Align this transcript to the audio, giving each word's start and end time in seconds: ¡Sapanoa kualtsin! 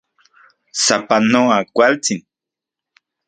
¡Sapanoa 0.85 1.57
kualtsin! 1.75 2.19